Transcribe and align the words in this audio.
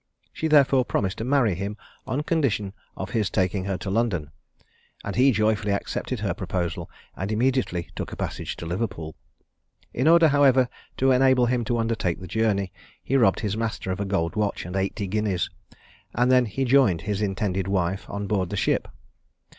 She 0.33 0.47
therefore 0.47 0.83
promised 0.83 1.19
to 1.19 1.23
marry 1.23 1.53
him 1.53 1.77
on 2.07 2.23
condition 2.23 2.73
of 2.97 3.11
his 3.11 3.29
taking 3.29 3.65
her 3.65 3.77
to 3.77 3.91
London, 3.91 4.31
and 5.03 5.15
he 5.15 5.31
joyfully 5.31 5.73
accepted 5.73 6.21
her 6.21 6.33
proposal, 6.33 6.89
and 7.15 7.31
immediately 7.31 7.89
took 7.95 8.11
a 8.11 8.15
passage 8.15 8.57
to 8.57 8.65
Liverpool. 8.65 9.13
In 9.93 10.07
order, 10.07 10.29
however, 10.29 10.69
to 10.97 11.11
enable 11.11 11.45
him 11.45 11.63
to 11.65 11.77
undertake 11.77 12.19
the 12.19 12.25
journey, 12.25 12.73
he 13.03 13.15
robbed 13.15 13.41
his 13.41 13.55
master 13.55 13.91
of 13.91 13.99
a 13.99 14.05
gold 14.05 14.35
watch 14.35 14.65
and 14.65 14.75
80 14.75 15.05
guineas, 15.05 15.51
and 16.15 16.31
then 16.31 16.47
he 16.47 16.65
joined 16.65 17.01
his 17.01 17.21
intended 17.21 17.67
wife 17.67 18.09
on 18.09 18.25
board 18.25 18.49
the 18.49 18.57
ship. 18.57 18.87